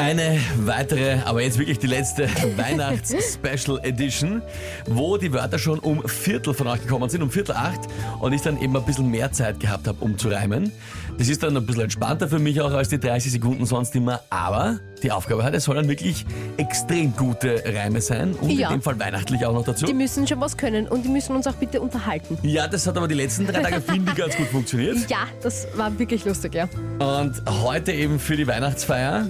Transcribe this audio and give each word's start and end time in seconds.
Eine 0.00 0.40
weitere, 0.64 1.18
aber 1.26 1.42
jetzt 1.42 1.58
wirklich 1.58 1.78
die 1.78 1.86
letzte 1.86 2.26
Weihnachts-Special 2.56 3.80
Edition, 3.82 4.40
wo 4.86 5.18
die 5.18 5.30
Wörter 5.30 5.58
schon 5.58 5.78
um 5.78 6.08
Viertel 6.08 6.54
von 6.54 6.68
euch 6.68 6.80
gekommen 6.80 7.10
sind, 7.10 7.20
um 7.22 7.30
Viertel 7.30 7.52
acht 7.54 7.80
und 8.18 8.32
ich 8.32 8.40
dann 8.40 8.58
eben 8.62 8.74
ein 8.74 8.82
bisschen 8.86 9.10
mehr 9.10 9.30
Zeit 9.30 9.60
gehabt 9.60 9.86
habe, 9.86 10.02
um 10.02 10.16
zu 10.16 10.28
reimen. 10.28 10.72
Das 11.18 11.28
ist 11.28 11.42
dann 11.42 11.54
ein 11.54 11.66
bisschen 11.66 11.82
entspannter 11.82 12.28
für 12.28 12.38
mich 12.38 12.58
auch 12.62 12.72
als 12.72 12.88
die 12.88 12.98
30 12.98 13.30
Sekunden 13.32 13.66
sonst 13.66 13.94
immer, 13.94 14.20
aber 14.30 14.80
die 15.02 15.12
Aufgabe 15.12 15.44
hat, 15.44 15.52
es 15.52 15.64
sollen 15.64 15.86
wirklich 15.86 16.24
extrem 16.56 17.14
gute 17.14 17.62
Reime 17.66 18.00
sein 18.00 18.32
und 18.40 18.48
Ja. 18.52 18.68
in 18.70 18.76
dem 18.76 18.82
Fall 18.82 18.98
weihnachtlich 18.98 19.44
auch 19.44 19.52
noch 19.52 19.64
dazu. 19.66 19.84
Die 19.84 19.92
müssen 19.92 20.26
schon 20.26 20.40
was 20.40 20.56
können 20.56 20.88
und 20.88 21.04
die 21.04 21.10
müssen 21.10 21.36
uns 21.36 21.46
auch 21.46 21.56
bitte 21.56 21.78
unterhalten. 21.78 22.38
Ja, 22.42 22.66
das 22.66 22.86
hat 22.86 22.96
aber 22.96 23.06
die 23.06 23.16
letzten 23.16 23.46
drei 23.46 23.60
Tage, 23.60 23.82
finde 23.82 24.12
ich, 24.12 24.16
ganz 24.16 24.34
gut 24.34 24.46
funktioniert. 24.46 24.96
Ja, 25.10 25.26
das 25.42 25.66
war 25.76 25.98
wirklich 25.98 26.24
lustig, 26.24 26.54
ja. 26.54 26.70
Und 27.00 27.34
heute 27.62 27.92
eben 27.92 28.18
für 28.18 28.36
die 28.38 28.46
Weihnachtsfeier 28.46 29.26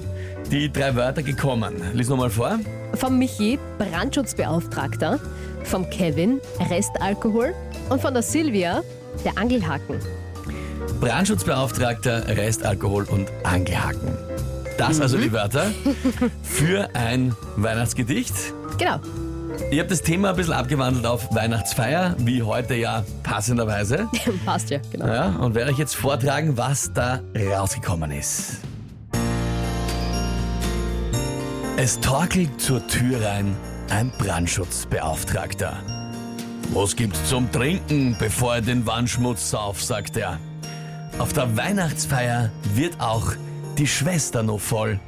die 0.50 0.70
drei 0.70 0.94
Wörter 0.94 1.22
gekommen. 1.22 1.74
Lies 1.94 2.08
nochmal 2.08 2.30
vor. 2.30 2.58
Vom 2.94 3.18
Michi, 3.18 3.58
Brandschutzbeauftragter, 3.78 5.18
vom 5.64 5.88
Kevin, 5.90 6.40
Restalkohol 6.70 7.54
und 7.88 8.00
von 8.00 8.14
der 8.14 8.22
Silvia, 8.22 8.82
der 9.24 9.36
Angelhaken. 9.38 9.96
Brandschutzbeauftragter, 11.00 12.28
Restalkohol 12.28 13.04
und 13.04 13.28
Angelhaken. 13.44 14.16
Das 14.76 15.00
also 15.00 15.18
die 15.18 15.32
Wörter 15.32 15.70
für 16.42 16.88
ein 16.94 17.34
Weihnachtsgedicht. 17.56 18.34
Genau. 18.78 18.98
Ich 19.70 19.78
habe 19.78 19.88
das 19.88 20.02
Thema 20.02 20.30
ein 20.30 20.36
bisschen 20.36 20.54
abgewandelt 20.54 21.04
auf 21.06 21.34
Weihnachtsfeier, 21.34 22.16
wie 22.18 22.42
heute 22.42 22.74
ja 22.74 23.04
passenderweise. 23.22 24.08
Passt 24.46 24.70
ja, 24.70 24.78
genau. 24.90 25.06
Ja, 25.06 25.28
und 25.36 25.54
werde 25.54 25.70
euch 25.70 25.78
jetzt 25.78 25.96
vortragen, 25.96 26.56
was 26.56 26.92
da 26.92 27.20
rausgekommen 27.36 28.10
ist. 28.10 28.60
Es 31.82 31.98
torkelt 31.98 32.60
zur 32.60 32.86
Tür 32.88 33.24
rein 33.24 33.56
ein 33.88 34.10
Brandschutzbeauftragter. 34.18 35.78
Was 36.74 36.94
gibt's 36.94 37.24
zum 37.24 37.50
Trinken, 37.50 38.14
bevor 38.18 38.56
er 38.56 38.60
den 38.60 38.84
Wandschmutz 38.84 39.48
sauf, 39.48 39.82
sagt 39.82 40.18
er. 40.18 40.38
Auf 41.18 41.32
der 41.32 41.56
Weihnachtsfeier 41.56 42.50
wird 42.74 43.00
auch 43.00 43.32
die 43.78 43.86
Schwester 43.86 44.42
noch 44.42 44.60
voll. 44.60 45.00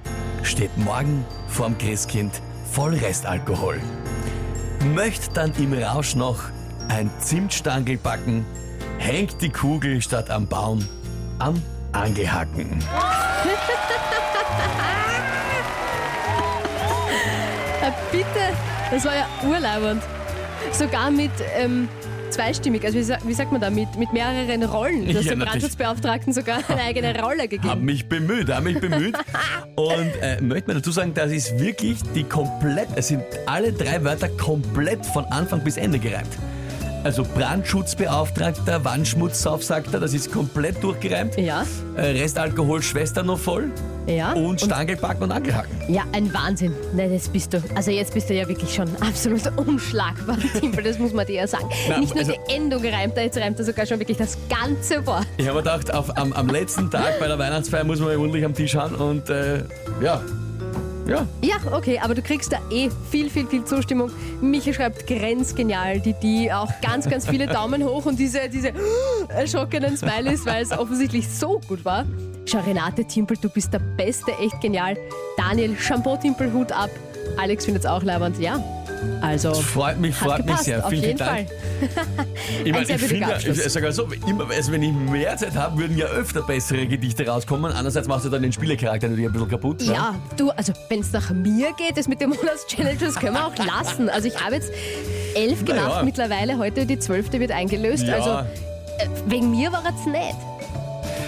Steht 0.45 0.75
morgen 0.78 1.27
vorm 1.47 1.77
Christkind 1.77 2.41
voll 2.73 2.95
Restalkohol. 2.95 3.78
Möcht 4.95 5.37
dann 5.37 5.53
im 5.59 5.75
Rausch 5.75 6.15
noch 6.15 6.41
ein 6.89 7.11
Zimtstangel 7.19 7.98
backen, 7.98 8.47
hängt 8.97 9.43
die 9.43 9.50
Kugel 9.50 10.00
statt 10.00 10.31
am 10.31 10.47
Baum 10.47 10.83
am 11.39 11.62
Angelhaken. 11.93 12.83
bitte, 18.11 18.27
das 18.91 19.05
war 19.05 19.14
ja 19.14 19.27
urlaubend. 19.48 20.02
Sogar 20.72 21.11
mit 21.11 21.30
ähm, 21.56 21.88
zweistimmig, 22.30 22.84
also 22.84 22.97
wie, 22.98 23.02
sa- 23.02 23.19
wie 23.25 23.34
sagt 23.34 23.50
man 23.52 23.61
da, 23.61 23.69
mit, 23.70 23.97
mit 23.98 24.12
mehreren 24.12 24.62
Rollen. 24.62 25.06
Du 25.06 25.14
hast 25.14 25.25
Ja, 25.25 25.33
dem 25.33 25.38
natürlich. 25.41 25.50
Brandschutzbeauftragten 25.50 26.33
sogar 26.33 26.58
eine 26.69 26.80
eigene 26.86 27.20
Rolle 27.20 27.42
Hab 27.42 27.50
gegeben. 27.50 27.84
mich 27.84 28.08
bemüht, 28.08 28.48
hab 28.55 28.62
mich 28.64 28.78
bemüht. 28.80 29.16
Und 29.77 30.12
äh, 30.22 30.41
möchte 30.41 30.69
mir 30.70 30.77
dazu 30.77 30.91
sagen, 30.92 31.12
das 31.14 31.30
ist 31.33 31.58
wirklich 31.58 31.98
die 32.14 32.25
komplett, 32.25 32.88
es 32.94 33.08
sind 33.08 33.25
alle 33.47 33.72
drei 33.72 34.03
Wörter 34.05 34.28
komplett 34.28 35.05
von 35.05 35.25
Anfang 35.27 35.60
bis 35.64 35.77
Ende 35.77 35.98
gereimt. 35.98 36.30
Also 37.05 37.25
Brandschutzbeauftragter, 37.34 38.84
Wandschmutzsauf, 38.84 39.64
sagt 39.64 39.92
er, 39.92 40.00
das 40.00 40.14
ist 40.14 40.33
komplett 40.33 40.83
durchgereimt. 40.83 41.36
Ja, 41.36 41.64
Äh, 41.97 42.03
Restalkohol, 42.20 42.81
Schwester 42.83 43.22
noch 43.22 43.39
voll. 43.39 43.70
ja. 44.06 44.33
Und 44.33 44.61
Stangelbacken 44.61 45.22
und 45.25 45.32
Angelhaken. 45.32 45.71
Ja, 45.93 46.03
ein 46.12 46.32
Wahnsinn. 46.32 46.72
Nein, 46.94 47.12
jetzt 47.12 47.32
bist 47.32 47.53
du, 47.53 47.62
also 47.75 47.91
jetzt 47.91 48.15
bist 48.15 48.31
du 48.31 48.34
ja 48.34 48.49
wirklich 48.49 48.72
schon 48.75 48.88
absolut 49.00 49.43
unschlagbar, 49.56 50.38
Timpel, 50.60 50.84
das 50.84 50.99
muss 50.99 51.12
man 51.12 51.27
dir 51.27 51.34
ja 51.37 51.47
sagen. 51.47 51.69
Na, 51.88 51.99
Nicht 51.99 52.15
nur 52.15 52.25
also- 52.25 52.32
die 52.49 52.54
Endung 52.54 52.84
reimt 52.84 53.16
er, 53.16 53.25
jetzt 53.25 53.37
reimt 53.38 53.59
er 53.59 53.65
sogar 53.65 53.84
schon 53.84 53.98
wirklich 53.98 54.16
das 54.19 54.38
ganze 54.48 55.04
Wort. 55.06 55.27
Ich 55.37 55.47
habe 55.48 55.56
mir 55.59 55.62
gedacht, 55.65 55.93
auf, 55.93 56.16
am, 56.16 56.32
am 56.32 56.48
letzten 56.48 56.91
Tag 56.91 57.19
bei 57.21 57.27
der 57.27 57.38
Weihnachtsfeier 57.38 57.84
muss 57.84 57.98
man 58.00 58.12
ja 58.12 58.19
ordentlich 58.19 58.44
am 58.44 58.54
Tisch 58.54 58.75
haben 58.77 58.94
und 58.94 59.28
äh, 59.28 59.65
ja, 60.03 60.21
ja, 61.07 61.27
Ja, 61.43 61.57
okay, 61.73 61.99
aber 62.03 62.15
du 62.15 62.23
kriegst 62.23 62.53
da 62.53 62.59
eh 62.71 62.91
viel, 63.11 63.31
viel, 63.31 63.47
viel 63.47 63.65
Zustimmung. 63.65 64.11
Michi 64.41 64.73
schreibt 64.73 65.07
grenzgenial, 65.07 66.01
die, 66.01 66.15
die 66.15 66.53
auch 66.53 66.69
ganz, 66.81 67.09
ganz 67.09 67.29
viele 67.29 67.47
Daumen 67.53 67.85
hoch 67.85 68.07
und 68.07 68.19
diese, 68.19 68.49
diese 68.49 68.73
erschrockenen 69.29 69.97
Smileys, 69.97 70.47
weil 70.47 70.63
es 70.63 70.73
offensichtlich 70.73 71.29
so 71.29 71.61
gut 71.69 71.85
war. 71.85 72.05
Schau, 72.47 72.61
Renate 72.61 73.05
Timpel, 73.05 73.37
du 73.41 73.49
bist 73.49 73.73
der 73.73 73.79
Beste, 73.79 74.33
echt 74.41 74.61
genial. 74.61 74.97
Daniel, 75.37 75.77
Shampoo 75.77 76.17
Timpel, 76.17 76.53
Hut 76.53 76.73
ab. 76.73 76.91
Alex 77.37 77.65
findet 77.65 77.84
es 77.84 77.91
auch 77.91 78.03
leibend, 78.03 78.39
ja. 78.39 78.63
Also, 79.21 79.55
freut 79.55 79.99
mich, 79.99 80.15
freut 80.15 80.39
mich 80.39 80.47
gepasst, 80.47 80.65
sehr. 80.65 80.85
auf 80.85 80.91
Vielen, 80.91 81.03
jeden 81.03 81.19
vielen 81.19 81.29
Fall. 81.29 81.47
Dank. 81.47 82.29
Ich, 82.65 82.73
mein, 82.73 82.87
sehr 82.87 82.97
ich 82.97 83.03
finde, 83.03 83.41
ich 83.45 83.73
sage 83.73 83.91
so, 83.93 84.07
immer, 84.27 84.49
also 84.49 84.73
wenn 84.73 84.83
ich 84.83 84.93
mehr 84.93 85.37
Zeit 85.37 85.57
habe, 85.57 85.79
würden 85.79 85.97
ja 85.97 86.07
öfter 86.07 86.43
bessere 86.43 86.87
Gedichte 86.87 87.27
rauskommen. 87.27 87.73
Andererseits 87.73 88.07
machst 88.07 88.25
du 88.25 88.31
dann 88.31 88.43
den 88.43 88.53
Spielercharakter 88.53 89.09
natürlich 89.09 89.27
ein 89.29 89.33
bisschen 89.33 89.49
kaputt. 89.49 89.81
ne? 89.81 89.93
Ja, 89.93 90.15
du, 90.37 90.51
also 90.51 90.73
wenn 90.89 91.01
es 91.01 91.13
nach 91.13 91.31
mir 91.31 91.73
geht, 91.77 91.97
das 91.97 92.07
mit 92.07 92.21
dem 92.21 92.31
Monats-Challenge, 92.31 92.99
das 93.01 93.17
können 93.17 93.35
wir 93.35 93.47
auch 93.47 93.57
lassen. 93.57 94.09
Also 94.09 94.29
ich 94.29 94.41
habe 94.41 94.57
jetzt 94.57 94.71
elf 95.34 95.65
gemacht 95.65 95.97
ja. 95.97 96.03
mittlerweile, 96.05 96.59
heute 96.59 96.87
die 96.87 96.99
zwölfte 96.99 97.41
wird 97.41 97.51
eingelöst. 97.51 98.05
Ja. 98.05 98.15
Also 98.15 98.31
äh, 98.99 99.09
wegen 99.27 99.51
mir 99.51 99.73
war 99.73 99.83
es 99.84 100.07
nicht. 100.07 100.52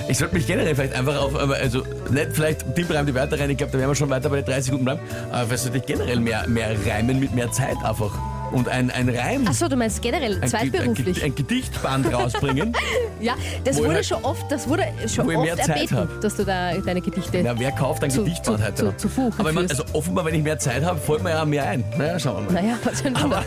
Ich 0.06 0.18
sollte 0.18 0.34
mich 0.34 0.46
generell 0.46 0.74
vielleicht 0.74 0.94
einfach 0.94 1.16
auf, 1.20 1.34
also 1.34 1.82
nicht 2.10 2.28
vielleicht 2.32 2.74
Tipp 2.76 2.92
rein 2.92 3.06
die 3.06 3.14
Wörter 3.14 3.38
rein, 3.40 3.48
ich 3.50 3.56
glaube, 3.56 3.72
da 3.72 3.78
werden 3.78 3.90
wir 3.90 3.94
schon 3.94 4.10
weiter 4.10 4.28
bei 4.28 4.36
den 4.36 4.44
30 4.44 4.64
Sekunden 4.66 4.84
bleiben, 4.84 5.00
aber 5.32 5.46
vielleicht 5.46 5.62
sollte 5.62 5.78
ich 5.78 5.86
generell 5.86 6.20
mehr, 6.20 6.46
mehr 6.46 6.74
reimen 6.86 7.18
mit 7.18 7.34
mehr 7.34 7.50
Zeit 7.50 7.76
einfach. 7.84 8.12
Und 8.52 8.68
ein, 8.68 8.90
ein 8.90 9.08
Reim, 9.08 9.48
Achso, 9.48 9.66
du 9.66 9.74
meinst 9.76 10.00
generell, 10.02 10.34
ein, 10.36 10.42
ein, 10.42 10.48
zweitberuflich. 10.48 11.16
Ge- 11.16 11.24
ein 11.24 11.34
Gedichtband 11.34 12.12
rausbringen. 12.12 12.72
ja, 13.20 13.34
das 13.64 13.78
wurde 13.78 13.94
halt- 13.94 14.06
schon 14.06 14.22
oft, 14.22 14.44
das 14.52 14.68
wurde 14.68 14.84
schon 15.12 15.26
oft 15.28 15.42
mehr 15.44 15.56
Zeit 15.56 15.68
erbeten, 15.70 15.96
hab. 15.98 16.20
dass 16.20 16.36
du 16.36 16.44
da 16.44 16.74
deine 16.76 17.00
Gedichte. 17.00 17.40
Na, 17.42 17.58
wer 17.58 17.72
kauft 17.72 18.04
ein 18.04 18.10
Zu- 18.10 18.22
Gedichtband 18.24 18.58
zu- 18.58 18.64
heute 18.66 18.74
zu- 18.96 18.96
zu 18.96 19.08
Buche 19.08 19.32
aber 19.38 19.48
ich 19.48 19.54
mein, 19.56 19.68
also 19.70 19.82
offenbar, 19.94 20.24
wenn 20.26 20.34
ich 20.34 20.42
mehr 20.44 20.58
Zeit 20.58 20.84
habe, 20.84 21.00
fällt 21.00 21.24
mir 21.24 21.30
ja 21.30 21.44
mehr 21.44 21.66
ein. 21.68 21.82
Naja, 21.98 22.18
schauen 22.20 22.46
wir 22.46 22.52
mal. 22.52 22.62
naja, 22.62 22.78
was 22.84 23.04
ein 23.04 23.14
Wunder. 23.20 23.38
Aber 23.38 23.44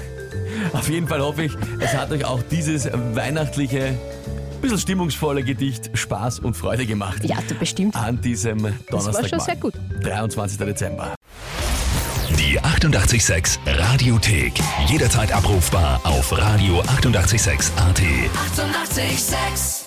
auf 0.79 0.89
jeden 0.89 1.07
Fall 1.07 1.21
hoffe 1.21 1.43
ich, 1.43 1.53
es 1.79 1.93
hat 1.95 2.11
euch 2.11 2.25
auch 2.25 2.41
dieses 2.51 2.89
weihnachtliche, 3.13 3.93
bisschen 4.61 4.79
stimmungsvolle 4.79 5.43
Gedicht 5.43 5.91
Spaß 5.97 6.39
und 6.39 6.55
Freude 6.55 6.85
gemacht. 6.85 7.23
Ja, 7.23 7.37
du 7.47 7.55
bestimmt. 7.55 7.95
An 7.95 8.19
diesem 8.21 8.63
Das 8.63 8.73
Donnerstag. 8.89 9.23
war 9.23 9.29
schon 9.29 9.39
sehr 9.39 9.55
gut. 9.55 9.73
23. 10.03 10.57
Dezember. 10.57 11.15
Die 12.37 12.59
886 12.59 13.59
Radiothek. 13.65 14.53
Jederzeit 14.87 15.31
abrufbar 15.31 16.01
auf 16.03 16.31
radio886.at. 16.33 16.89
886! 16.97 17.71
886 17.77 19.86